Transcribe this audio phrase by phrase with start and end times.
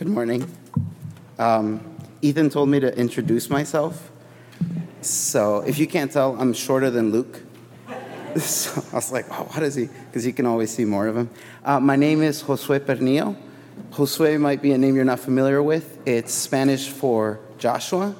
[0.00, 0.50] Good morning.
[1.38, 1.84] Um,
[2.22, 4.10] Ethan told me to introduce myself.
[5.02, 7.42] So if you can't tell, I'm shorter than Luke.
[8.38, 9.90] So I was like, oh, what is he?
[10.06, 11.28] Because you can always see more of him.
[11.62, 13.36] Uh, my name is Josue Pernillo.
[13.90, 15.98] Josue might be a name you're not familiar with.
[16.06, 18.16] It's Spanish for Joshua,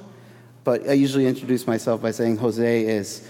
[0.65, 3.27] but I usually introduce myself by saying Jose is,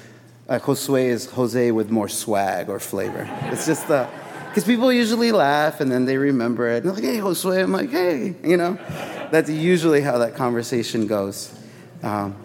[0.48, 3.30] uh, Josue is Jose with more swag or flavor.
[3.52, 4.08] It's just the,
[4.50, 6.78] because people usually laugh and then they remember it.
[6.78, 7.62] And they're like, hey, Josue.
[7.62, 8.74] I'm like, hey, you know?
[9.30, 11.56] That's usually how that conversation goes.
[12.02, 12.36] Um,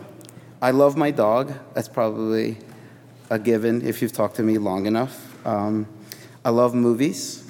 [0.61, 1.51] I love my dog.
[1.73, 2.59] That's probably
[3.31, 5.35] a given if you've talked to me long enough.
[5.47, 5.87] Um,
[6.43, 7.43] I love movies.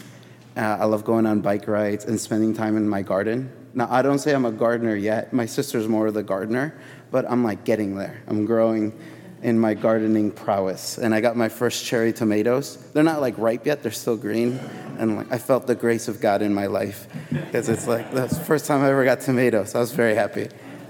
[0.55, 3.51] Uh, I love going on bike rides and spending time in my garden.
[3.73, 5.33] Now, I don't say I'm a gardener yet.
[5.33, 6.79] My sister's more of the gardener,
[7.11, 8.23] but I'm like getting there.
[8.27, 8.97] I'm growing
[9.41, 10.97] in my gardening prowess.
[10.97, 12.77] And I got my first cherry tomatoes.
[12.93, 14.59] They're not like ripe yet, they're still green.
[14.97, 18.27] And like, I felt the grace of God in my life because it's like the
[18.29, 19.75] first time I ever got tomatoes.
[19.75, 20.47] I was very happy.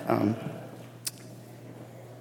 [0.08, 0.35] Um,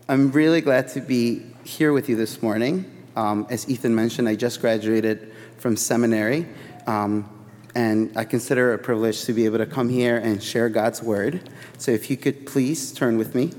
[0.09, 2.91] I'm really glad to be here with you this morning.
[3.17, 6.47] Um, as Ethan mentioned, I just graduated from seminary,
[6.87, 7.29] um,
[7.75, 11.03] and I consider it a privilege to be able to come here and share God's
[11.03, 11.49] word.
[11.79, 13.53] So if you could please turn with me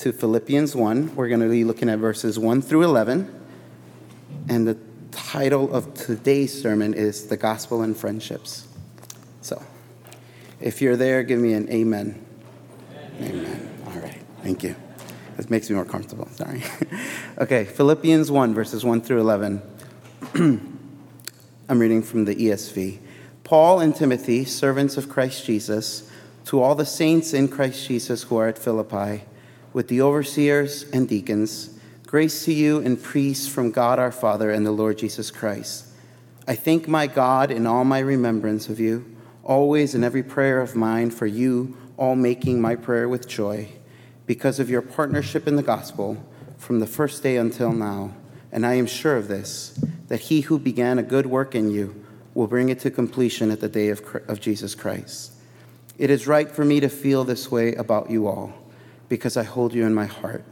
[0.00, 1.14] to Philippians 1.
[1.14, 3.30] We're going to be looking at verses 1 through 11.
[4.48, 4.78] And the
[5.10, 8.66] title of today's sermon is The Gospel and Friendships.
[9.42, 9.62] So
[10.58, 12.24] if you're there, give me an amen.
[13.18, 13.30] Amen.
[13.30, 13.70] amen.
[13.88, 14.22] All right.
[14.42, 14.74] Thank you.
[15.36, 16.28] This makes me more comfortable.
[16.28, 16.62] Sorry.
[17.38, 19.60] okay, Philippians 1, verses 1 through 11.
[21.68, 23.00] I'm reading from the ESV.
[23.44, 26.10] Paul and Timothy, servants of Christ Jesus,
[26.46, 29.24] to all the saints in Christ Jesus who are at Philippi,
[29.72, 34.66] with the overseers and deacons, grace to you and peace from God our Father and
[34.66, 35.86] the Lord Jesus Christ.
[36.48, 40.74] I thank my God in all my remembrance of you, always in every prayer of
[40.74, 43.68] mine for you, all making my prayer with joy
[44.26, 46.16] because of your partnership in the gospel
[46.56, 48.14] from the first day until now.
[48.52, 52.04] And I am sure of this, that he who began a good work in you
[52.34, 55.32] will bring it to completion at the day of, of Jesus Christ.
[55.98, 58.52] It is right for me to feel this way about you all,
[59.10, 60.44] because I hold you in my heart.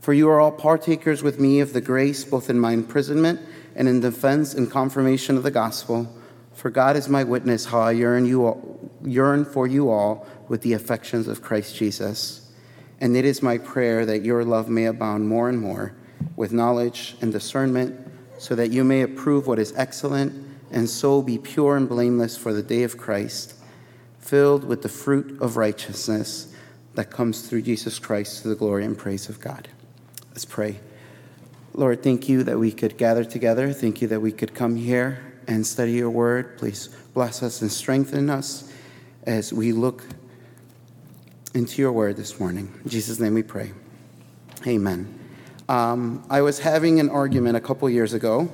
[0.00, 3.40] For you are all partakers with me of the grace, both in my imprisonment
[3.74, 6.08] and in defense and confirmation of the gospel.
[6.54, 10.62] For God is my witness how I yearn, you all, yearn for you all with
[10.62, 12.52] the affections of Christ Jesus.
[13.00, 15.94] And it is my prayer that your love may abound more and more
[16.36, 17.98] with knowledge and discernment,
[18.38, 20.32] so that you may approve what is excellent,
[20.70, 23.54] and so be pure and blameless for the day of Christ,
[24.18, 26.53] filled with the fruit of righteousness
[26.94, 29.68] that comes through Jesus Christ to the glory and praise of God.
[30.30, 30.80] Let's pray.
[31.72, 33.72] Lord, thank you that we could gather together.
[33.72, 36.56] Thank you that we could come here and study your word.
[36.56, 38.72] Please bless us and strengthen us
[39.24, 40.04] as we look
[41.54, 42.72] into your word this morning.
[42.84, 43.72] In Jesus' name we pray.
[44.66, 45.18] Amen.
[45.68, 48.50] Um, I was having an argument a couple years ago,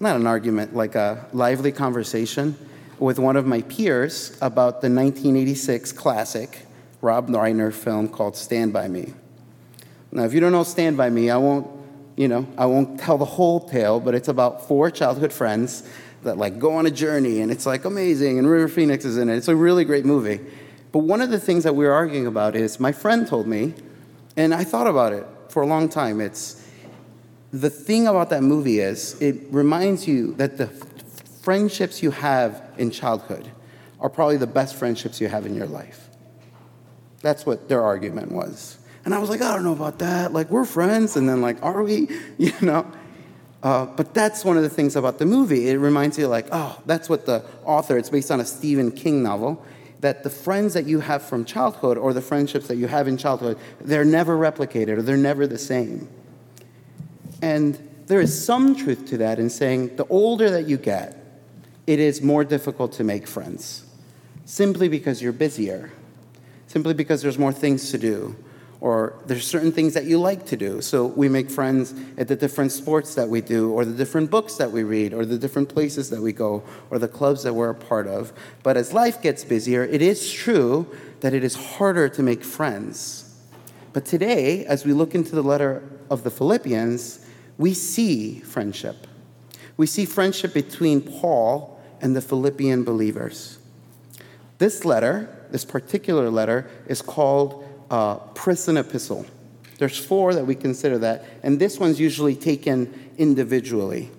[0.00, 2.56] not an argument, like a lively conversation
[2.98, 6.66] with one of my peers about the 1986 classic
[7.00, 9.14] Rob Reiner film called Stand By Me.
[10.10, 11.68] Now, if you don't know Stand By Me, I won't,
[12.16, 15.88] you know, I won't tell the whole tale, but it's about four childhood friends
[16.22, 19.28] that like go on a journey and it's like amazing and River Phoenix is in
[19.28, 19.36] it.
[19.36, 20.40] It's a really great movie.
[20.90, 23.74] But one of the things that we were arguing about is my friend told me,
[24.36, 26.20] and I thought about it for a long time.
[26.20, 26.66] It's
[27.52, 30.66] the thing about that movie is it reminds you that the
[31.42, 33.50] friendships you have in childhood
[34.00, 36.07] are probably the best friendships you have in your life.
[37.22, 38.78] That's what their argument was.
[39.04, 40.32] And I was like, I don't know about that.
[40.32, 41.16] Like, we're friends.
[41.16, 42.08] And then, like, are we?
[42.38, 42.90] You know?
[43.62, 45.68] Uh, but that's one of the things about the movie.
[45.68, 49.22] It reminds you, like, oh, that's what the author, it's based on a Stephen King
[49.22, 49.64] novel
[50.00, 53.16] that the friends that you have from childhood or the friendships that you have in
[53.16, 56.08] childhood, they're never replicated or they're never the same.
[57.42, 61.16] And there is some truth to that in saying the older that you get,
[61.86, 63.84] it is more difficult to make friends
[64.44, 65.90] simply because you're busier,
[66.68, 68.36] simply because there's more things to do,
[68.80, 70.80] or there's certain things that you like to do.
[70.80, 74.54] So we make friends at the different sports that we do, or the different books
[74.54, 77.70] that we read, or the different places that we go, or the clubs that we're
[77.70, 78.32] a part of.
[78.62, 80.86] But as life gets busier, it is true
[81.20, 83.24] that it is harder to make friends.
[83.92, 87.26] But today, as we look into the letter of the Philippians,
[87.56, 89.08] we see friendship.
[89.76, 93.58] We see friendship between Paul and the Philippian believers.
[94.58, 99.26] This letter, this particular letter, is called uh, prison epistle.
[99.78, 104.10] There's four that we consider that, and this one's usually taken individually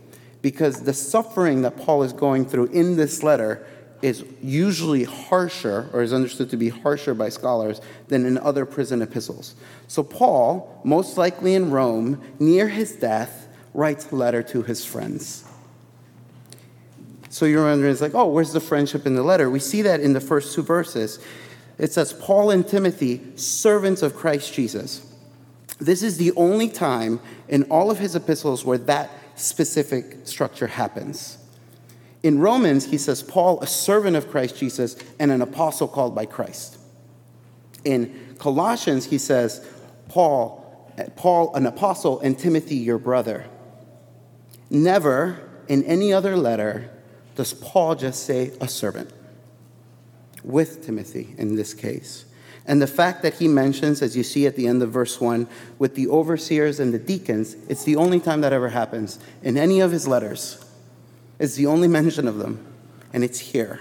[0.42, 3.66] because the suffering that Paul is going through in this letter
[4.02, 9.02] is usually harsher, or is understood to be harsher by scholars, than in other prison
[9.02, 9.56] epistles.
[9.88, 15.44] So, Paul, most likely in Rome, near his death, writes a letter to his friends.
[17.40, 19.50] So you're wondering, it's like, oh, where's the friendship in the letter?
[19.50, 21.20] We see that in the first two verses.
[21.78, 25.10] It says, Paul and Timothy, servants of Christ Jesus.
[25.80, 31.38] This is the only time in all of his epistles where that specific structure happens.
[32.24, 36.26] In Romans, he says, Paul, a servant of Christ Jesus and an apostle called by
[36.26, 36.78] Christ.
[37.86, 39.66] In Colossians, he says,
[40.10, 43.46] Paul, Paul, an apostle, and Timothy, your brother.
[44.70, 46.92] Never in any other letter
[47.40, 49.10] does Paul just say a servant
[50.44, 52.26] with Timothy in this case.
[52.66, 55.48] And the fact that he mentions, as you see at the end of verse 1,
[55.78, 59.80] with the overseers and the deacons, it's the only time that ever happens in any
[59.80, 60.66] of his letters.
[61.40, 62.68] It's the only mention of them,
[63.14, 63.80] and it's here.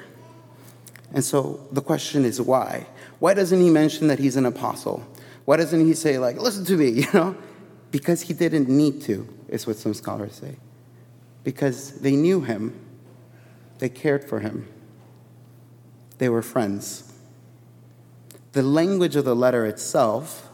[1.12, 2.86] And so the question is why?
[3.18, 5.04] Why doesn't he mention that he's an apostle?
[5.46, 7.36] Why doesn't he say, like, listen to me, you know?
[7.90, 10.58] Because he didn't need to, is what some scholars say.
[11.42, 12.84] Because they knew him,
[13.78, 14.68] they cared for him,
[16.18, 17.04] they were friends.
[18.52, 20.48] The language of the letter itself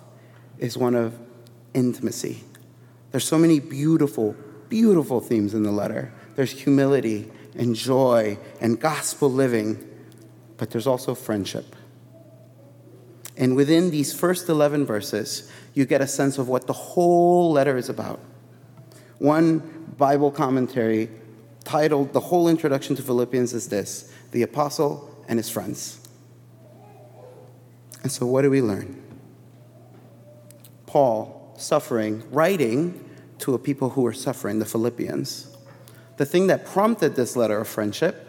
[0.59, 1.19] is one of
[1.73, 2.43] intimacy.
[3.13, 4.35] There's so many beautiful,
[4.69, 6.13] beautiful themes in the letter.
[6.35, 9.89] There's humility and joy and gospel living,
[10.57, 11.77] but there's also friendship.
[13.37, 17.77] And within these first 11 verses, you get a sense of what the whole letter
[17.77, 18.21] is about.
[19.19, 19.59] One
[19.97, 21.09] Bible commentary
[21.65, 26.01] titled the whole introduction to Philippians is this The Apostle and His Friends.
[28.03, 29.03] And so, what do we learn?
[30.87, 35.57] Paul, suffering, writing to a people who were suffering, the Philippians.
[36.19, 38.29] The thing that prompted this letter of friendship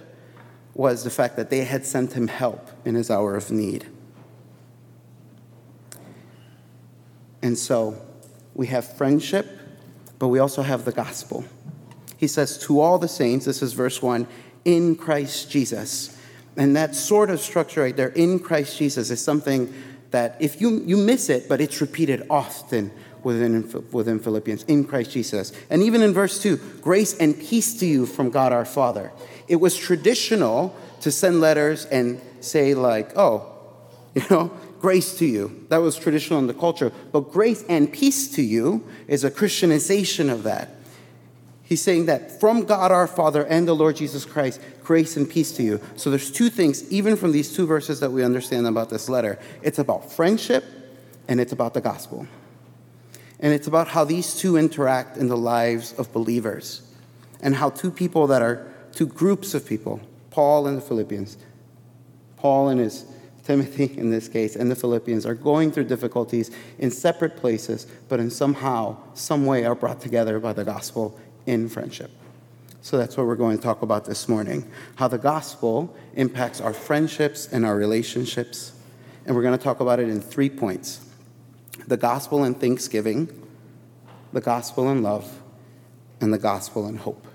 [0.74, 3.86] was the fact that they had sent him help in his hour of need.
[7.42, 8.02] And so
[8.56, 9.48] we have friendship,
[10.18, 11.46] but we also have the gospel.
[12.26, 14.26] He says, To all the saints, this is verse 1,
[14.66, 16.20] in Christ Jesus.
[16.58, 19.72] And that sort of structure right there, in Christ Jesus, is something
[20.10, 22.90] that if you, you miss it, but it's repeated often
[23.22, 25.54] within, within Philippians, in Christ Jesus.
[25.70, 29.12] And even in verse 2, grace and peace to you from God our Father.
[29.48, 33.54] It was traditional to send letters and say, like, oh,
[34.16, 35.64] you know, grace to you.
[35.70, 36.92] That was traditional in the culture.
[37.12, 40.75] But grace and peace to you is a Christianization of that.
[41.66, 45.52] He's saying that from God our Father and the Lord Jesus Christ, grace and peace
[45.54, 45.82] to you.
[45.96, 49.40] So there's two things, even from these two verses that we understand about this letter.
[49.64, 50.64] It's about friendship
[51.28, 52.28] and it's about the gospel.
[53.40, 56.84] And it's about how these two interact in the lives of believers
[57.42, 61.36] and how two people that are two groups of people, Paul and the Philippians,
[62.38, 63.06] Paul and his
[63.44, 68.20] Timothy in this case, and the Philippians are going through difficulties in separate places, but
[68.20, 72.12] in somehow, some way are brought together by the gospel in friendship.
[72.82, 76.74] So that's what we're going to talk about this morning how the gospel impacts our
[76.74, 78.74] friendships and our relationships.
[79.26, 81.02] And we're going to talk about it in three points
[81.88, 83.28] the gospel and thanksgiving,
[84.34, 85.42] the gospel and love,
[86.22, 87.28] and the gospel and hope.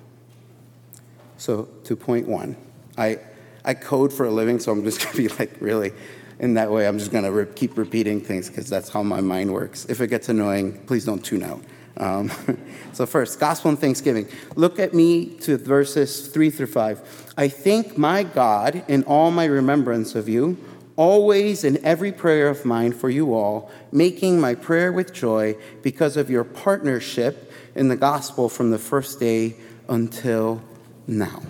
[1.37, 2.56] So, to point one,
[2.97, 3.19] I,
[3.65, 5.93] I code for a living, so I'm just going to be like really
[6.39, 6.87] in that way.
[6.87, 9.84] I'm just going to re- keep repeating things because that's how my mind works.
[9.87, 11.63] If it gets annoying, please don't tune out.
[12.01, 12.33] Um,
[12.93, 14.27] so, first, gospel and thanksgiving.
[14.57, 17.35] Look at me to verses 3 through 5.
[17.37, 20.57] I thank my God in all my remembrance of you,
[20.97, 26.17] always in every prayer of mine for you all, making my prayer with joy because
[26.17, 29.57] of your partnership in the gospel from the first day
[29.89, 30.63] until
[31.07, 31.43] now.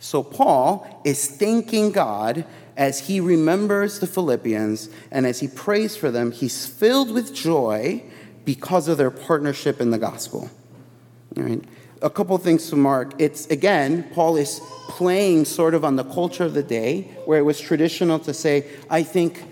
[0.00, 2.44] So, Paul is thanking God
[2.76, 6.30] as he remembers the Philippians and as he prays for them.
[6.30, 8.02] He's filled with joy
[8.44, 10.50] because of their partnership in the gospel.
[11.36, 11.62] All right.
[12.02, 13.12] A couple things to mark.
[13.18, 17.42] It's again, Paul is playing sort of on the culture of the day where it
[17.42, 19.42] was traditional to say, I think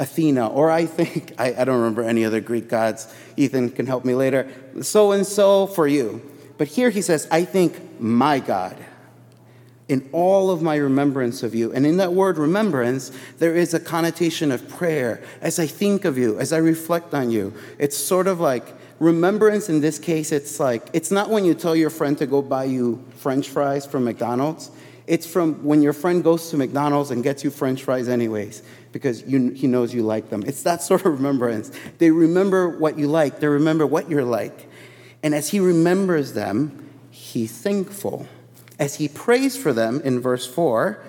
[0.00, 3.12] Athena, or I think, I, I don't remember any other Greek gods.
[3.36, 4.50] Ethan can help me later.
[4.82, 6.22] So and so for you.
[6.56, 8.76] But here he says, I think my God
[9.88, 11.72] in all of my remembrance of you.
[11.72, 15.22] And in that word remembrance, there is a connotation of prayer.
[15.40, 18.66] As I think of you, as I reflect on you, it's sort of like
[18.98, 22.42] remembrance in this case, it's like, it's not when you tell your friend to go
[22.42, 24.70] buy you french fries from McDonald's.
[25.06, 29.22] It's from when your friend goes to McDonald's and gets you french fries anyways, because
[29.22, 30.42] you, he knows you like them.
[30.46, 31.72] It's that sort of remembrance.
[31.96, 34.68] They remember what you like, they remember what you're like.
[35.22, 38.28] And as he remembers them, he's thankful
[38.78, 41.02] as he prays for them in verse 4,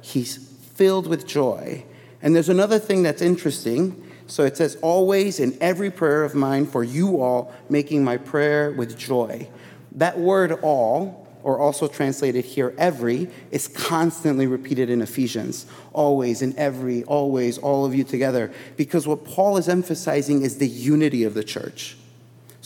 [0.00, 0.36] he's
[0.74, 1.84] filled with joy.
[2.22, 4.02] And there's another thing that's interesting.
[4.26, 8.72] So it says, always in every prayer of mine for you all, making my prayer
[8.72, 9.48] with joy.
[9.92, 15.66] That word all, or also translated here every, is constantly repeated in Ephesians.
[15.92, 18.52] Always, in every, always, all of you together.
[18.76, 21.96] Because what Paul is emphasizing is the unity of the church.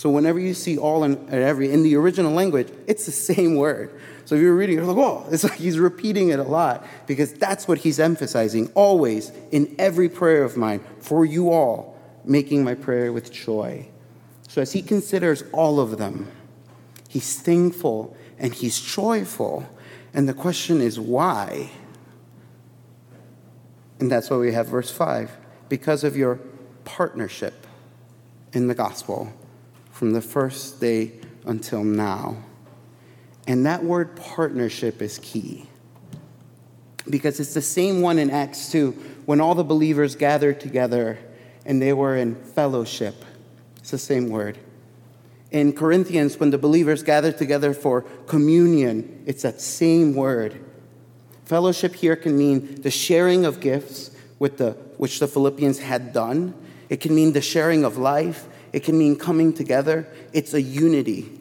[0.00, 4.00] So whenever you see all and every in the original language, it's the same word.
[4.24, 7.34] So if you're reading, you're like, oh, it's like he's repeating it a lot because
[7.34, 12.74] that's what he's emphasizing always in every prayer of mine for you all, making my
[12.74, 13.86] prayer with joy.
[14.48, 16.32] So as he considers all of them,
[17.06, 19.68] he's thankful and he's joyful.
[20.14, 21.72] And the question is, why?
[23.98, 25.30] And that's why we have verse 5
[25.68, 26.40] because of your
[26.86, 27.66] partnership
[28.54, 29.34] in the gospel
[30.00, 31.12] from the first day
[31.44, 32.34] until now.
[33.46, 35.68] And that word partnership is key
[37.10, 38.92] because it's the same one in Acts 2
[39.26, 41.18] when all the believers gathered together
[41.66, 43.26] and they were in fellowship.
[43.76, 44.56] It's the same word.
[45.50, 50.64] In Corinthians, when the believers gathered together for communion, it's that same word.
[51.44, 56.54] Fellowship here can mean the sharing of gifts with the, which the Philippians had done.
[56.88, 58.46] It can mean the sharing of life.
[58.72, 60.06] It can mean coming together.
[60.32, 61.40] It's a unity.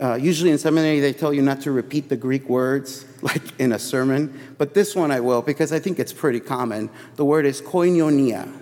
[0.00, 3.72] Uh, usually in seminary, they tell you not to repeat the Greek words like in
[3.72, 6.90] a sermon, but this one I will because I think it's pretty common.
[7.16, 8.52] The word is koinonia,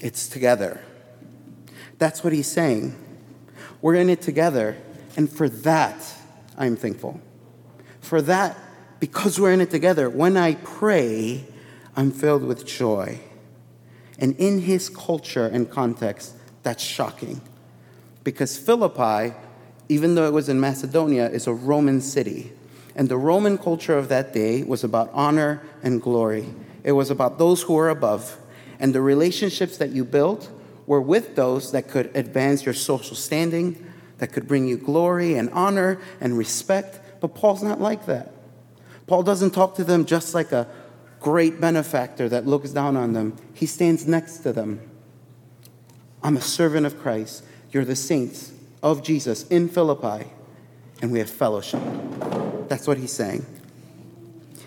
[0.00, 0.80] it's together.
[1.98, 2.94] That's what he's saying.
[3.80, 4.76] We're in it together,
[5.16, 6.14] and for that,
[6.56, 7.20] I'm thankful.
[8.00, 8.56] For that,
[9.00, 11.44] because we're in it together, when I pray,
[11.96, 13.20] I'm filled with joy.
[14.18, 16.35] And in his culture and context,
[16.66, 17.40] that's shocking.
[18.24, 19.36] Because Philippi,
[19.88, 22.52] even though it was in Macedonia, is a Roman city.
[22.96, 26.46] And the Roman culture of that day was about honor and glory.
[26.82, 28.36] It was about those who were above.
[28.80, 30.50] And the relationships that you built
[30.88, 33.86] were with those that could advance your social standing,
[34.18, 36.98] that could bring you glory and honor and respect.
[37.20, 38.32] But Paul's not like that.
[39.06, 40.66] Paul doesn't talk to them just like a
[41.20, 44.80] great benefactor that looks down on them, he stands next to them.
[46.26, 47.44] I'm a servant of Christ.
[47.70, 48.52] You're the saints
[48.82, 50.26] of Jesus in Philippi,
[51.00, 51.80] and we have fellowship.
[52.66, 53.46] That's what he's saying.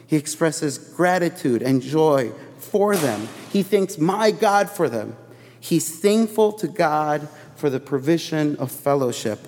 [0.07, 3.27] He expresses gratitude and joy for them.
[3.51, 5.17] He thanks my God for them.
[5.59, 9.45] He's thankful to God for the provision of fellowship.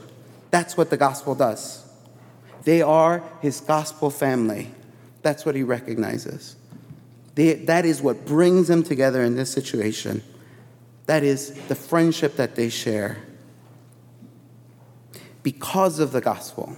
[0.50, 1.90] That's what the gospel does.
[2.66, 4.70] They are his gospel family.
[5.22, 6.58] That's what he recognizes.
[7.36, 10.22] They, that is what brings them together in this situation.
[11.12, 13.18] That is the friendship that they share
[15.44, 16.78] because of the gospel.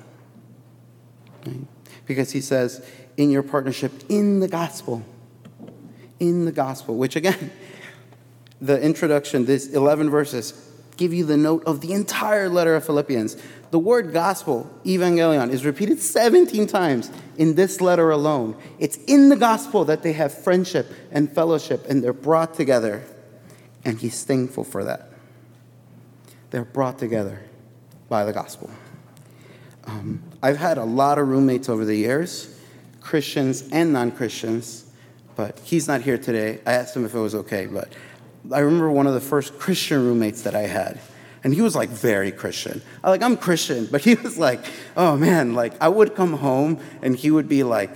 [1.46, 1.68] Right?
[2.08, 2.84] Because he says,
[3.16, 5.06] in your partnership in the gospel,
[6.20, 7.52] in the gospel, which again,
[8.60, 13.38] the introduction, this 11 verses, give you the note of the entire letter of Philippians.
[13.70, 18.56] The word gospel, evangelion, is repeated 17 times in this letter alone.
[18.80, 23.04] It's in the gospel that they have friendship and fellowship and they're brought together
[23.86, 25.10] and he's thankful for that.
[26.52, 27.42] They're brought together
[28.10, 28.70] by the gospel.
[29.86, 32.58] Um, I've had a lot of roommates over the years,
[33.02, 34.86] Christians and non Christians,
[35.36, 36.60] but he's not here today.
[36.66, 37.92] I asked him if it was okay, but
[38.52, 41.00] I remember one of the first Christian roommates that I had.
[41.44, 42.82] And he was like very Christian.
[43.04, 44.60] I like I'm Christian, but he was like,
[44.96, 47.92] oh man, like I would come home and he would be like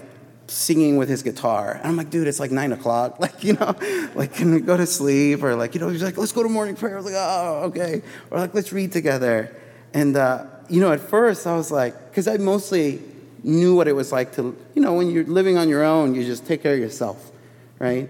[0.47, 1.73] singing with his guitar.
[1.73, 3.19] And I'm like, dude, it's like nine o'clock.
[3.27, 3.75] Like, you know,
[4.15, 5.43] like, can we go to sleep?
[5.43, 6.93] Or like, you know, he's like, let's go to morning prayer.
[6.93, 8.01] I was like, oh, okay.
[8.31, 9.55] Or like, let's read together.
[9.93, 13.01] And, uh, you know, at first I was like, because I mostly
[13.43, 16.23] knew what it was like to, you know, when you're living on your own, you
[16.23, 17.31] just take care of yourself,
[17.79, 18.09] right?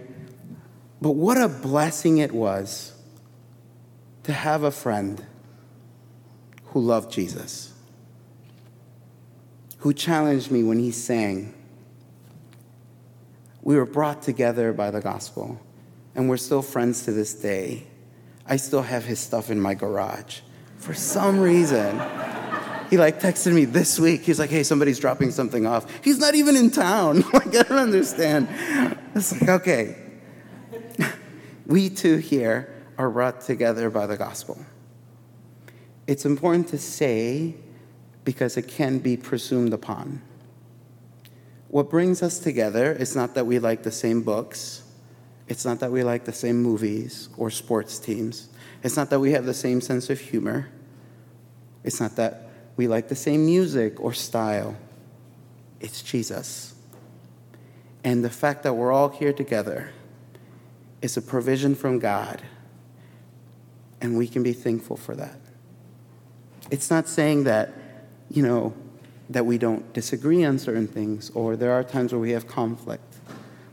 [1.01, 2.93] But what a blessing it was
[4.23, 5.25] to have a friend
[6.65, 7.73] who loved Jesus,
[9.79, 11.53] who challenged me when he sang
[13.67, 15.59] we were brought together by the gospel,
[16.15, 17.85] and we're still friends to this day.
[18.45, 20.39] I still have his stuff in my garage.
[20.77, 21.99] For some reason,
[22.89, 24.21] he like texted me this week.
[24.21, 27.25] He's like, "Hey, somebody's dropping something off." He's not even in town.
[27.33, 28.47] like I don't understand.
[29.13, 29.97] It's like, okay,
[31.65, 34.65] we too here are brought together by the gospel.
[36.07, 37.55] It's important to say
[38.23, 40.21] because it can be presumed upon.
[41.69, 44.83] What brings us together is not that we like the same books,
[45.47, 48.49] it's not that we like the same movies or sports teams,
[48.83, 50.69] it's not that we have the same sense of humor,
[51.83, 54.77] it's not that we like the same music or style.
[55.79, 56.75] It's Jesus.
[58.03, 59.91] And the fact that we're all here together
[61.01, 62.41] is a provision from God,
[63.99, 65.39] and we can be thankful for that.
[66.71, 67.73] It's not saying that,
[68.29, 68.73] you know,
[69.29, 73.15] that we don't disagree on certain things or there are times where we have conflict,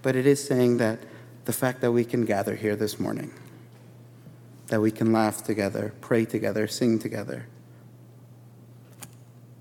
[0.03, 0.99] but it is saying that
[1.45, 3.33] the fact that we can gather here this morning,
[4.69, 7.47] that we can laugh together, pray together, sing together,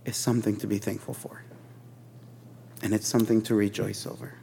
[0.05, 1.43] is something to be thankful for.
[2.81, 4.35] And it's something to rejoice over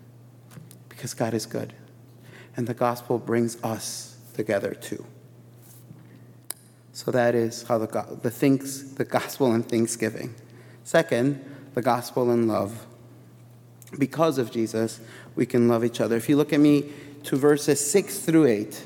[0.89, 1.73] because God is good.
[2.57, 5.05] And the gospel brings us together too.
[6.93, 10.35] So that is how the, the, things, the gospel and thanksgiving.
[10.91, 11.41] Second,
[11.75, 12.85] the gospel and love.
[13.97, 14.99] Because of Jesus,
[15.37, 16.17] we can love each other.
[16.17, 16.91] If you look at me
[17.23, 18.85] to verses 6 through 8,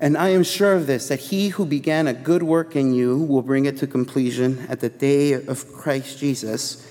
[0.00, 3.18] and I am sure of this, that he who began a good work in you
[3.18, 6.88] will bring it to completion at the day of Christ Jesus.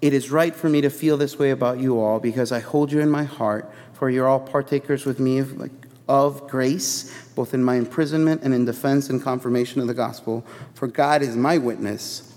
[0.00, 2.92] It is right for me to feel this way about you all because I hold
[2.92, 5.68] you in my heart, for you're all partakers with me of,
[6.06, 10.46] of grace, both in my imprisonment and in defense and confirmation of the gospel.
[10.74, 12.31] For God is my witness,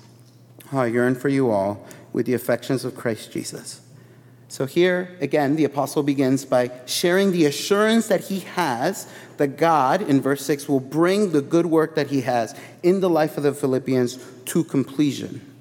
[0.69, 3.81] how I yearn for you all with the affections of Christ Jesus.
[4.47, 10.01] So here, again, the apostle begins by sharing the assurance that he has that God,
[10.01, 13.43] in verse 6, will bring the good work that he has in the life of
[13.43, 15.51] the Philippians to completion.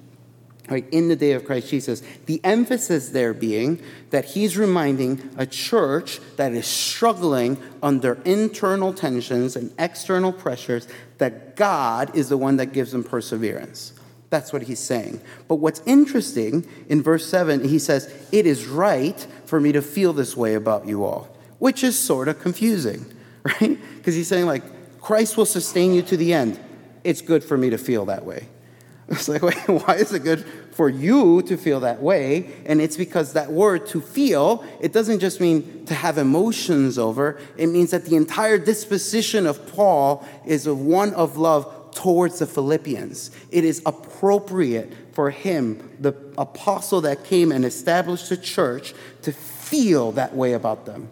[0.67, 2.01] Right, in the day of Christ Jesus.
[2.25, 9.55] The emphasis there being that he's reminding a church that is struggling under internal tensions
[9.55, 10.87] and external pressures
[11.19, 13.93] that God is the one that gives them perseverance.
[14.35, 15.21] That's what he's saying.
[15.47, 20.11] But what's interesting in verse 7, he says, It is right for me to feel
[20.11, 23.05] this way about you all, which is sort of confusing,
[23.43, 23.79] right?
[23.95, 24.63] Because he's saying, like,
[25.01, 26.59] Christ will sustain you to the end.
[27.05, 28.49] It's good for me to feel that way.
[29.07, 32.51] It's like, wait, why is it good for you to feel that way?
[32.65, 37.39] And it's because that word to feel, it doesn't just mean to have emotions over,
[37.55, 43.31] it means that the entire disposition of Paul is one of love towards the Philippians.
[43.49, 50.11] It is appropriate for him, the apostle that came and established the church, to feel
[50.11, 51.09] that way about them.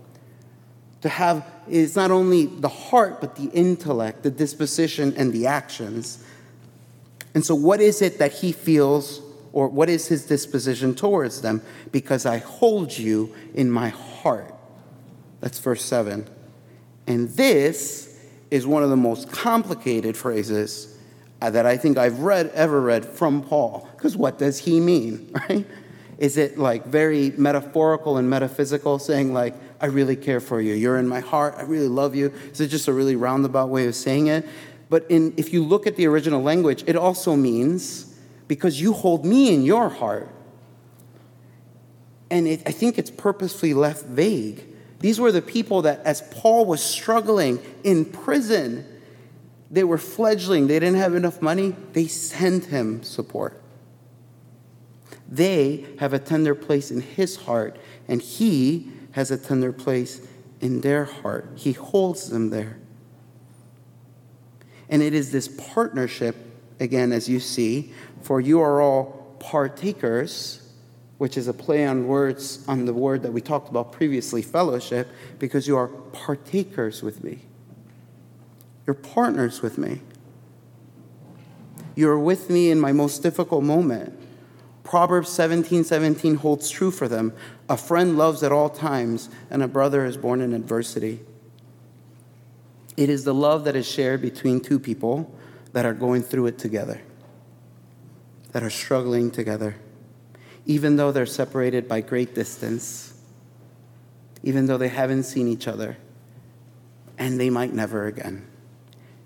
[1.02, 6.24] To have, it's not only the heart, but the intellect, the disposition, and the actions.
[7.34, 9.22] And so, what is it that he feels,
[9.54, 11.62] or what is his disposition towards them?
[11.92, 14.54] Because I hold you in my heart.
[15.40, 16.28] That's verse 7.
[17.08, 18.13] And this
[18.54, 20.96] is one of the most complicated phrases
[21.42, 23.90] uh, that I think I've read ever read from Paul.
[23.98, 25.66] Because what does he mean, right?
[26.20, 31.00] Is it like very metaphorical and metaphysical, saying like, I really care for you, you're
[31.00, 32.32] in my heart, I really love you?
[32.52, 34.48] Is it just a really roundabout way of saying it?
[34.88, 38.16] But in, if you look at the original language, it also means
[38.48, 40.30] because you hold me in your heart.
[42.30, 44.73] And it, I think it's purposefully left vague
[45.04, 48.86] these were the people that, as Paul was struggling in prison,
[49.70, 53.62] they were fledgling, they didn't have enough money, they sent him support.
[55.28, 57.76] They have a tender place in his heart,
[58.08, 60.26] and he has a tender place
[60.62, 61.50] in their heart.
[61.56, 62.78] He holds them there.
[64.88, 66.38] And it is this partnership,
[66.80, 70.63] again, as you see, for you are all partakers
[71.24, 75.08] which is a play on words on the word that we talked about previously, fellowship,
[75.40, 77.40] because you are partakers with me.
[78.86, 80.02] You're partners with me.
[81.96, 84.20] You're with me in my most difficult moment.
[84.84, 87.32] Proverbs 17 17 holds true for them.
[87.70, 91.22] A friend loves at all times, and a brother is born in adversity.
[92.98, 95.34] It is the love that is shared between two people
[95.72, 97.00] that are going through it together,
[98.52, 99.78] that are struggling together
[100.66, 103.14] even though they're separated by great distance,
[104.44, 105.98] even though they haven't seen each other,
[107.18, 108.46] and they might never again.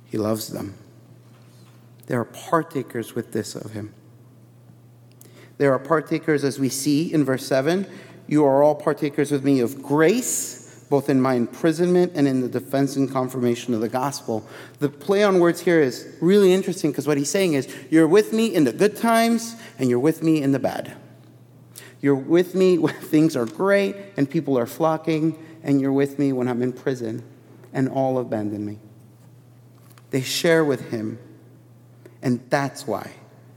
[0.06, 0.76] He loves them.
[2.08, 3.93] They are partakers with this of Him.
[5.58, 7.88] There are partakers, as we see in verse 7.
[8.28, 12.47] You are all partakers with me of grace, both in my imprisonment and in the
[12.47, 14.47] defense and confirmation of the gospel.
[14.80, 18.34] The play on words here is really interesting because what he's saying is, You're with
[18.34, 20.95] me in the good times, and you're with me in the bad.
[22.01, 26.31] You're with me when things are great and people are flocking, and you're with me
[26.31, 27.23] when I'm in prison
[27.73, 28.79] and all abandon me.
[30.12, 31.19] They share with him.
[32.21, 33.12] And that's why,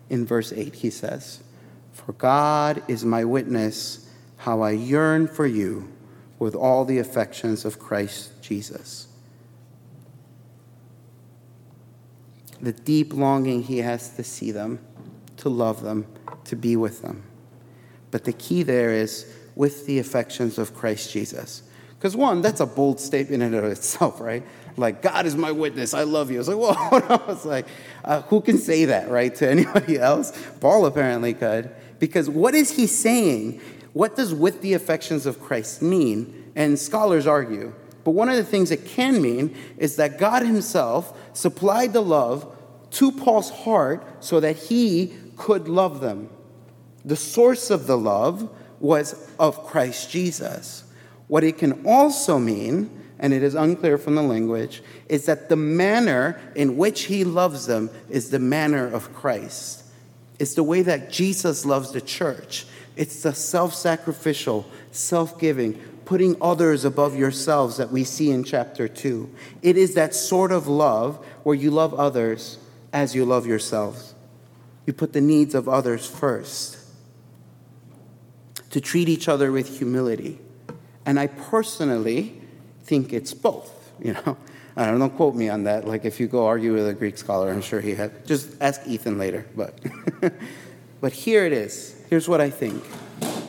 [0.08, 1.42] in verse 8, he says,
[1.92, 5.90] For God is my witness, how I yearn for you
[6.38, 9.06] with all the affections of Christ Jesus.
[12.60, 14.80] The deep longing he has to see them,
[15.38, 16.06] to love them,
[16.44, 17.22] to be with them.
[18.10, 21.62] But the key there is with the affections of Christ Jesus.
[21.98, 24.42] Because, one, that's a bold statement in and of itself, right?
[24.76, 26.38] Like, God is my witness, I love you.
[26.40, 27.66] It's like, whoa, it's like,
[28.04, 30.32] uh, who can say that, right, to anybody else?
[30.60, 31.70] Paul apparently could.
[31.98, 33.60] Because what is he saying?
[33.92, 36.52] What does with the affections of Christ mean?
[36.56, 37.74] And scholars argue.
[38.02, 42.56] But one of the things it can mean is that God himself supplied the love
[42.92, 46.30] to Paul's heart so that he could love them.
[47.04, 50.84] The source of the love was of Christ Jesus.
[51.28, 55.56] What it can also mean, and it is unclear from the language, is that the
[55.56, 59.84] manner in which he loves them is the manner of Christ.
[60.38, 62.66] It's the way that Jesus loves the church.
[62.96, 68.88] It's the self sacrificial, self giving, putting others above yourselves that we see in chapter
[68.88, 69.30] 2.
[69.62, 72.58] It is that sort of love where you love others
[72.92, 74.14] as you love yourselves.
[74.86, 76.79] You put the needs of others first.
[78.70, 80.38] To treat each other with humility
[81.06, 82.40] and I personally
[82.84, 84.36] think it's both, you know.
[84.76, 85.86] I don't, don't quote me on that.
[85.86, 88.24] Like if you go argue with a Greek scholar, I'm sure he had.
[88.24, 89.44] Just ask Ethan later.
[89.56, 89.74] But,
[91.00, 92.00] but here it is.
[92.08, 92.82] Here's what I think.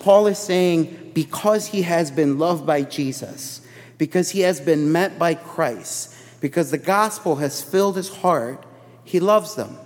[0.01, 3.61] Paul is saying because he has been loved by Jesus,
[3.99, 8.65] because he has been met by Christ, because the gospel has filled his heart,
[9.03, 9.77] he loves them.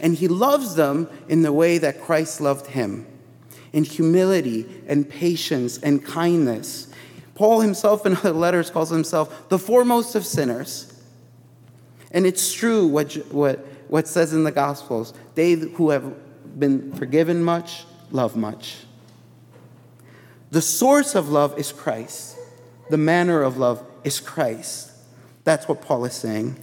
[0.00, 3.06] And he loves them in the way that Christ loved him
[3.72, 6.88] in humility and patience and kindness
[7.34, 10.88] Paul himself in other letters calls himself the foremost of sinners.
[12.10, 13.58] And it's true what, what,
[13.88, 16.14] what says in the Gospels they who have
[16.58, 18.76] been forgiven much love much.
[20.50, 22.36] The source of love is Christ,
[22.90, 24.90] the manner of love is Christ.
[25.44, 26.56] That's what Paul is saying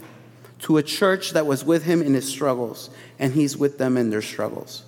[0.60, 4.10] to a church that was with him in his struggles, and he's with them in
[4.10, 4.84] their struggles.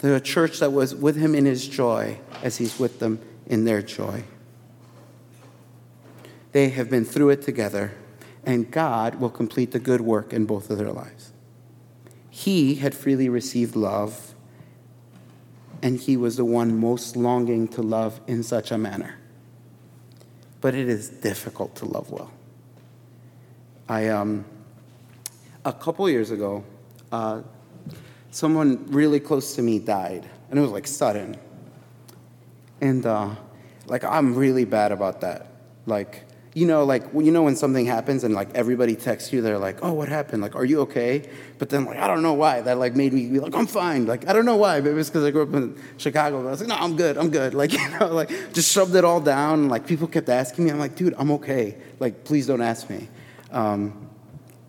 [0.00, 3.64] To a church that was with him in his joy, as he's with them in
[3.64, 4.24] their joy.
[6.52, 7.92] They have been through it together,
[8.44, 11.32] and God will complete the good work in both of their lives.
[12.30, 14.34] He had freely received love,
[15.82, 19.16] and he was the one most longing to love in such a manner.
[20.60, 22.30] But it is difficult to love well.
[23.88, 24.44] I, um,
[25.64, 26.64] a couple years ago,
[27.12, 27.42] uh,
[28.36, 31.36] someone really close to me died, and it was like sudden.
[32.82, 33.34] And uh,
[33.86, 35.46] like I'm really bad about that.
[35.86, 39.58] Like you know, like you know when something happens and like everybody texts you, they're
[39.58, 40.42] like, "Oh, what happened?
[40.42, 43.26] Like, are you okay?" But then like I don't know why that like made me
[43.26, 44.80] be like, "I'm fine." Like I don't know why.
[44.80, 46.42] Maybe it's because I grew up in Chicago.
[46.42, 47.16] But I was like, "No, I'm good.
[47.16, 49.60] I'm good." Like you know, like just shoved it all down.
[49.60, 51.78] And, like people kept asking me, I'm like, "Dude, I'm okay.
[52.00, 53.08] Like please don't ask me."
[53.50, 54.10] Um,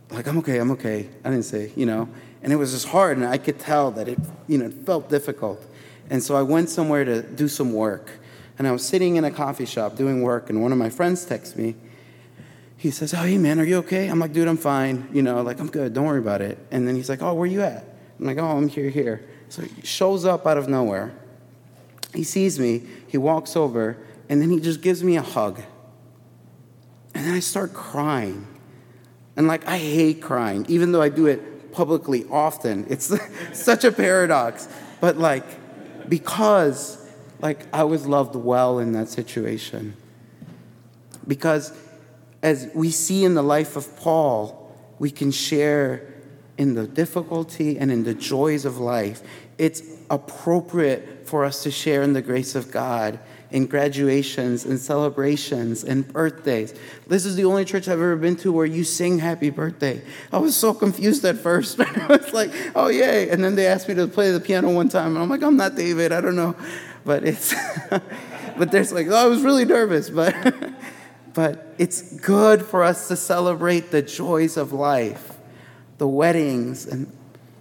[0.09, 0.57] like I'm okay.
[0.57, 1.09] I'm okay.
[1.25, 2.07] I didn't say, you know.
[2.47, 5.09] And it was just hard, and I could tell that it, you know, it felt
[5.09, 5.61] difficult.
[6.09, 8.09] And so I went somewhere to do some work
[8.57, 11.25] and I was sitting in a coffee shop doing work, and one of my friends
[11.25, 11.75] texts me.
[12.77, 14.07] He says, Oh, hey, man, are you okay?
[14.07, 15.09] I'm like, Dude, I'm fine.
[15.11, 15.93] You know, like, I'm good.
[15.93, 16.57] Don't worry about it.
[16.71, 17.83] And then he's like, Oh, where are you at?
[18.17, 19.27] I'm like, Oh, I'm here, here.
[19.49, 21.13] So he shows up out of nowhere.
[22.13, 23.97] He sees me, he walks over,
[24.29, 25.61] and then he just gives me a hug.
[27.13, 28.47] And then I start crying.
[29.35, 31.41] And like, I hate crying, even though I do it
[31.77, 32.87] publicly often.
[32.89, 33.13] It's
[33.53, 34.67] such a paradox.
[34.99, 35.45] But like,
[36.09, 37.07] because
[37.39, 39.95] like I was loved well in that situation.
[41.27, 41.71] Because
[42.41, 46.13] as we see in the life of Paul, we can share
[46.57, 49.21] in the difficulty and in the joys of life.
[49.59, 53.19] It's appropriate for us to share in the grace of God
[53.51, 56.73] in graduations and celebrations and birthdays.
[57.07, 60.01] This is the only church I've ever been to where you sing happy birthday.
[60.33, 61.79] I was so confused at first.
[61.79, 63.29] I was like, oh, yay.
[63.29, 65.57] And then they asked me to play the piano one time, and I'm like, I'm
[65.57, 66.11] not David.
[66.11, 66.55] I don't know
[67.07, 67.55] but it's
[67.89, 70.35] but there's like oh, I was really nervous, but
[71.33, 75.37] but it's good for us to celebrate the joys of life,
[75.97, 77.11] the weddings and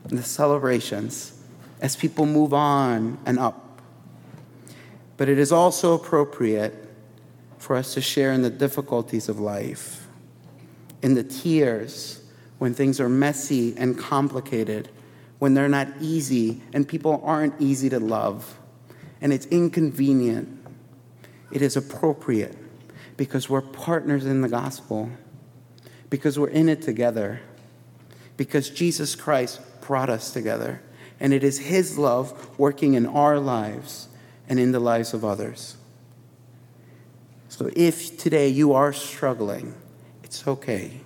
[0.05, 1.33] the celebrations
[1.81, 3.66] as people move on and up.
[5.17, 6.75] But it is also appropriate
[7.59, 10.07] for us to share in the difficulties of life,
[11.03, 12.23] in the tears
[12.59, 14.89] when things are messy and complicated,
[15.39, 18.59] when they're not easy and people aren't easy to love
[19.21, 20.49] and it's inconvenient,
[21.51, 22.57] it is appropriate
[23.17, 25.11] because we're partners in the gospel,
[26.11, 27.41] because we're in it together,
[28.37, 30.83] because Jesus Christ brought us together.
[31.19, 34.09] And it is His love working in our lives
[34.49, 35.77] and in the lives of others.
[37.49, 39.75] So if today you are struggling,
[40.23, 41.01] it's okay.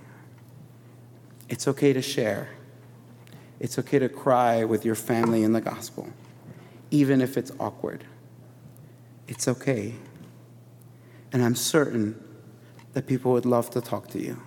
[1.49, 2.51] It's okay to share.
[3.59, 6.09] It's okay to cry with your family in the gospel
[6.91, 8.05] even if it's awkward.
[9.29, 9.95] It's okay.
[11.33, 12.23] And I'm certain
[12.93, 14.41] that people would love to talk to you.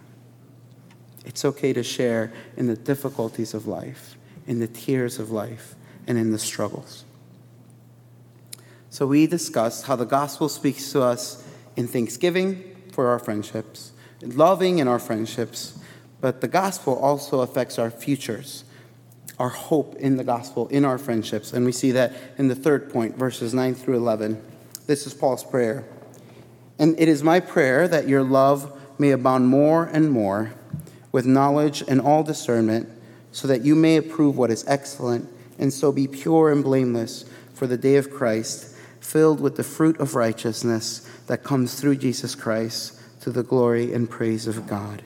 [1.26, 5.76] It's okay to share in the difficulties of life, in the tears of life,
[6.06, 7.06] and in the struggles.
[8.94, 11.44] So, we discussed how the gospel speaks to us
[11.76, 15.80] in thanksgiving for our friendships, in loving in our friendships,
[16.22, 18.66] but the gospel also affects our futures,
[19.40, 21.54] our hope in the gospel, in our friendships.
[21.54, 24.40] And we see that in the third point, verses 9 through 11.
[24.86, 25.86] This is Paul's prayer.
[26.78, 30.54] And it is my prayer that your love may abound more and more
[31.12, 32.88] with knowledge and all discernment,
[33.32, 35.28] so that you may approve what is excellent,
[35.58, 37.26] and so be pure and blameless
[37.56, 38.70] for the day of Christ,
[39.04, 44.10] filled with the fruit of righteousness that comes through Jesus Christ to the glory and
[44.10, 45.04] praise of God.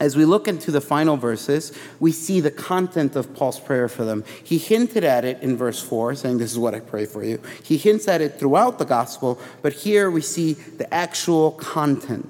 [0.00, 4.04] As we look into the final verses, we see the content of Paul's prayer for
[4.04, 4.24] them.
[4.42, 7.40] He hinted at it in verse 4, saying, This is what I pray for you.
[7.62, 12.28] He hints at it throughout the gospel, but here we see the actual content.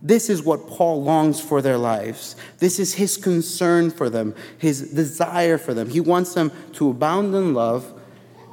[0.00, 2.34] This is what Paul longs for their lives.
[2.58, 5.90] This is his concern for them, his desire for them.
[5.90, 7.99] He wants them to abound in love,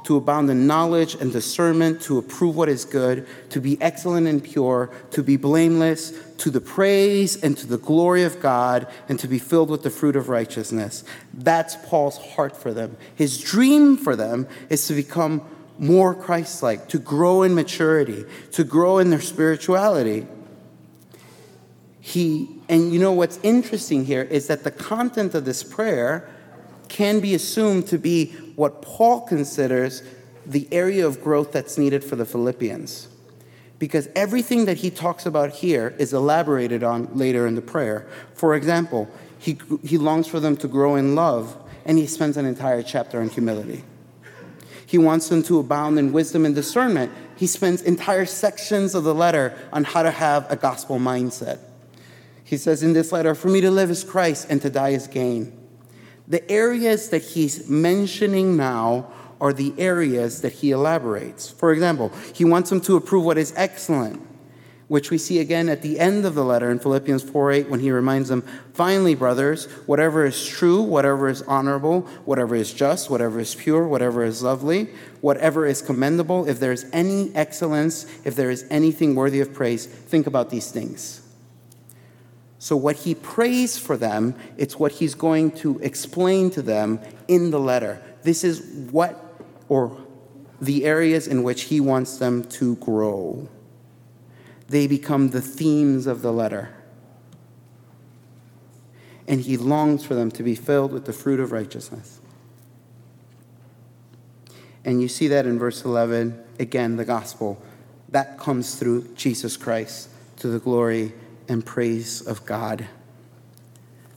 [0.08, 4.42] to abound in knowledge and discernment, to approve what is good, to be excellent and
[4.42, 9.28] pure, to be blameless, to the praise and to the glory of God, and to
[9.28, 11.04] be filled with the fruit of righteousness.
[11.34, 12.96] That's Paul's heart for them.
[13.16, 15.42] His dream for them is to become
[15.78, 20.26] more Christ like, to grow in maturity, to grow in their spirituality
[22.00, 26.26] he and you know what's interesting here is that the content of this prayer
[26.88, 30.02] can be assumed to be what Paul considers
[30.44, 33.06] the area of growth that's needed for the Philippians.
[33.78, 38.08] Because everything that he talks about here is elaborated on later in the prayer.
[38.34, 42.46] For example, he, he longs for them to grow in love, and he spends an
[42.46, 43.84] entire chapter on humility.
[44.84, 47.12] He wants them to abound in wisdom and discernment.
[47.36, 51.60] He spends entire sections of the letter on how to have a gospel mindset.
[52.42, 55.06] He says in this letter, For me to live is Christ and to die is
[55.06, 55.57] gain.
[56.28, 59.10] The areas that he's mentioning now
[59.40, 61.50] are the areas that he elaborates.
[61.50, 64.20] For example, he wants them to approve what is excellent,
[64.88, 67.80] which we see again at the end of the letter in Philippians 4 8 when
[67.80, 68.42] he reminds them,
[68.74, 74.22] Finally, brothers, whatever is true, whatever is honorable, whatever is just, whatever is pure, whatever
[74.22, 74.90] is lovely,
[75.22, 79.86] whatever is commendable, if there is any excellence, if there is anything worthy of praise,
[79.86, 81.22] think about these things.
[82.58, 87.50] So, what he prays for them, it's what he's going to explain to them in
[87.50, 88.02] the letter.
[88.22, 89.96] This is what, or
[90.60, 93.48] the areas in which he wants them to grow.
[94.68, 96.74] They become the themes of the letter.
[99.28, 102.20] And he longs for them to be filled with the fruit of righteousness.
[104.84, 107.62] And you see that in verse 11, again, the gospel.
[108.08, 111.12] That comes through Jesus Christ to the glory
[111.48, 112.86] and praise of God.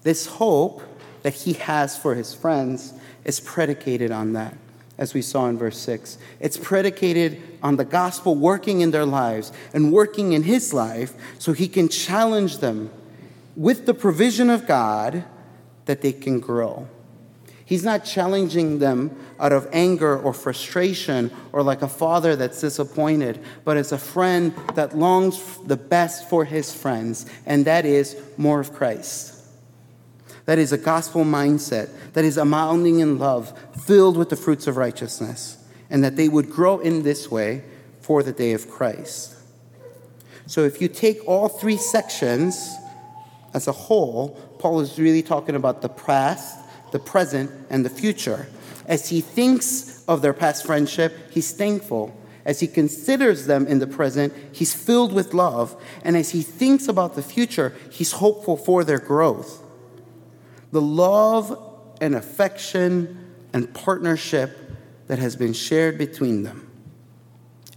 [0.03, 0.81] This hope
[1.21, 4.57] that he has for his friends is predicated on that,
[4.97, 6.17] as we saw in verse 6.
[6.39, 11.53] It's predicated on the gospel working in their lives and working in his life so
[11.53, 12.89] he can challenge them
[13.55, 15.23] with the provision of God
[15.85, 16.87] that they can grow.
[17.71, 23.41] He's not challenging them out of anger or frustration or like a father that's disappointed,
[23.63, 28.60] but as a friend that longs the best for his friends, and that is more
[28.60, 29.47] of Christ.
[30.47, 34.75] That is a gospel mindset that is abounding in love, filled with the fruits of
[34.75, 35.57] righteousness,
[35.89, 37.63] and that they would grow in this way
[38.01, 39.34] for the day of Christ.
[40.45, 42.69] So if you take all three sections
[43.53, 46.57] as a whole, Paul is really talking about the past,
[46.91, 48.47] the present, and the future.
[48.86, 52.15] As he thinks of their past friendship, he's thankful.
[52.45, 55.82] As he considers them in the present, he's filled with love.
[56.04, 59.62] And as he thinks about the future, he's hopeful for their growth.
[60.71, 61.58] The love
[62.01, 64.58] and affection and partnership
[65.08, 66.69] that has been shared between them.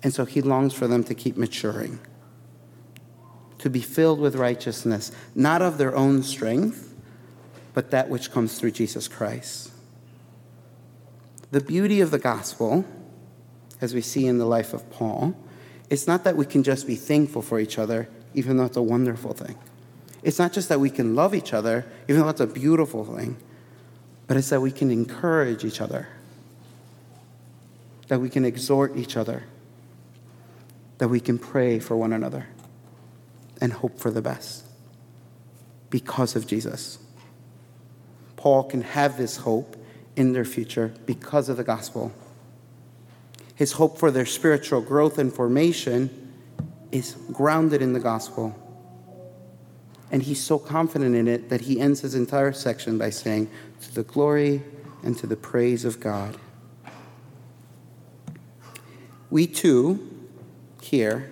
[0.03, 1.98] And so he longs for them to keep maturing,
[3.59, 6.93] to be filled with righteousness, not of their own strength
[7.74, 9.70] but that which comes through Jesus Christ.
[11.50, 12.84] The beauty of the gospel,
[13.80, 15.37] as we see in the life of Paul,
[15.90, 18.82] it's not that we can just be thankful for each other, even though it's a
[18.82, 19.56] wonderful thing.
[20.22, 23.37] It's not just that we can love each other, even though it's a beautiful thing,
[24.26, 26.08] but it's that we can encourage each other,
[28.08, 29.44] that we can exhort each other,
[30.98, 32.46] that we can pray for one another
[33.60, 34.64] and hope for the best
[35.90, 36.98] because of Jesus.
[38.44, 39.74] Paul can have this hope
[40.16, 42.12] in their future because of the gospel.
[43.54, 46.11] His hope for their spiritual growth and formation
[46.92, 48.54] is grounded in the gospel.
[50.11, 53.48] And he's so confident in it that he ends his entire section by saying,
[53.80, 54.62] To the glory
[55.02, 56.37] and to the praise of God.
[59.30, 60.28] We too,
[60.83, 61.30] here,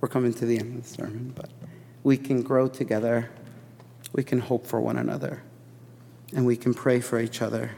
[0.00, 1.50] we're coming to the end of the sermon, but
[2.02, 3.30] we can grow together,
[4.12, 5.44] we can hope for one another,
[6.34, 7.70] and we can pray for each other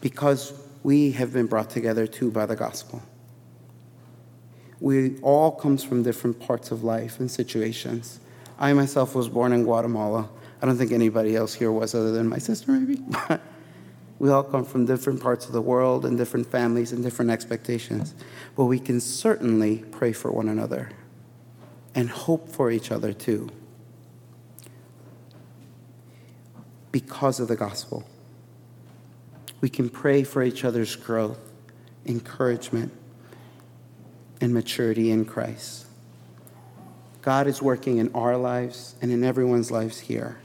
[0.00, 3.02] because we have been brought together too by the gospel.
[4.80, 8.20] We all comes from different parts of life and situations.
[8.58, 10.28] I myself was born in Guatemala.
[10.60, 13.02] I don't think anybody else here was other than my sister, maybe.
[14.18, 18.14] we all come from different parts of the world and different families and different expectations.
[18.54, 20.90] But we can certainly pray for one another
[21.94, 23.50] and hope for each other too
[26.96, 28.08] because of the gospel.
[29.60, 31.38] We can pray for each other's growth,
[32.06, 32.90] encouragement,
[34.40, 35.84] and maturity in Christ.
[37.20, 40.38] God is working in our lives and in everyone's lives here.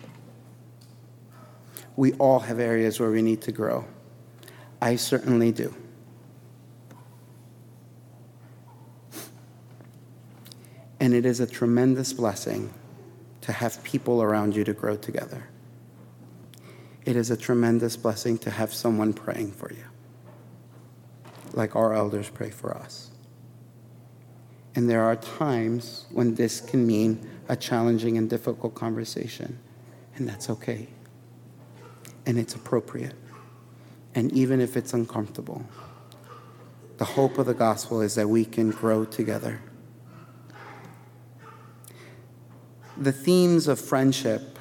[1.96, 3.86] We all have areas where we need to grow.
[4.82, 5.74] I certainly do.
[11.00, 12.74] And it is a tremendous blessing
[13.40, 15.48] to have people around you to grow together.
[17.06, 19.84] It is a tremendous blessing to have someone praying for you,
[21.54, 23.10] like our elders pray for us.
[24.76, 29.60] And there are times when this can mean a challenging and difficult conversation,
[30.16, 30.88] and that's okay.
[32.26, 33.16] And it's appropriate.
[34.14, 35.66] And even if it's uncomfortable,
[36.98, 39.60] the hope of the gospel is that we can grow together.
[42.96, 44.60] The themes of friendship,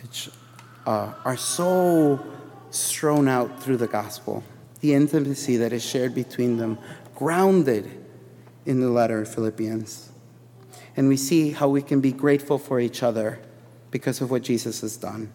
[0.00, 0.30] which
[0.88, 2.18] uh, are so
[2.70, 4.42] strewn out through the gospel,
[4.80, 6.78] the intimacy that is shared between them,
[7.14, 7.90] grounded
[8.64, 10.10] in the letter of Philippians.
[10.96, 13.38] And we see how we can be grateful for each other
[13.90, 15.30] because of what Jesus has done.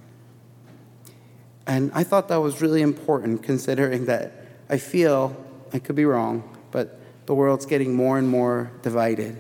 [1.68, 5.36] And I thought that was really important considering that I feel,
[5.72, 9.40] I could be wrong, but the world's getting more and more divided,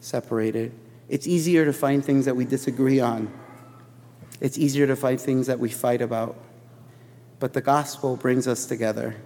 [0.00, 0.72] separated.
[1.08, 3.32] It's easier to find things that we disagree on.
[4.40, 6.36] It's easier to find things that we fight about.
[7.40, 9.16] But the gospel brings us together.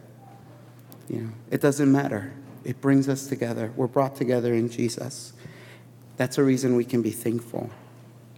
[1.08, 2.32] You know, it doesn't matter.
[2.64, 3.72] It brings us together.
[3.76, 5.32] We're brought together in Jesus.
[6.16, 7.70] That's a reason we can be thankful.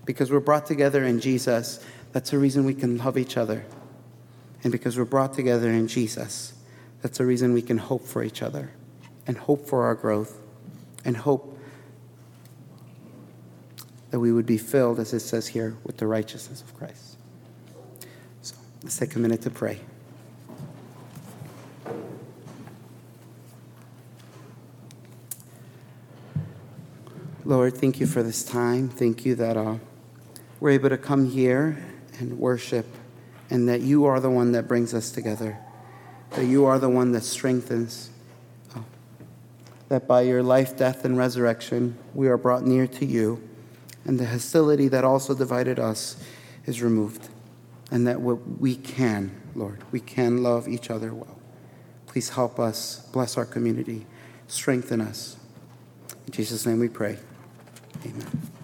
[0.05, 3.65] Because we're brought together in Jesus, that's a reason we can love each other.
[4.63, 6.53] And because we're brought together in Jesus,
[7.03, 8.71] that's a reason we can hope for each other
[9.27, 10.39] and hope for our growth
[11.05, 11.59] and hope
[14.11, 17.17] that we would be filled, as it says here, with the righteousness of Christ.
[18.43, 19.81] So let's take a minute to pray.
[27.45, 28.89] Lord, thank you for this time.
[28.89, 29.77] Thank you that uh,
[30.61, 31.85] we're able to come here
[32.19, 32.87] and worship,
[33.49, 35.59] and that you are the one that brings us together,
[36.33, 38.11] that you are the one that strengthens,
[38.77, 38.81] uh,
[39.89, 43.43] that by your life, death, and resurrection, we are brought near to you,
[44.05, 46.17] and the hostility that also divided us
[46.67, 47.29] is removed,
[47.91, 51.39] and that we can, Lord, we can love each other well.
[52.07, 54.07] Please help us, bless our community,
[54.47, 55.37] strengthen us.
[56.27, 57.19] In Jesus' name we pray.
[58.05, 58.60] Amen.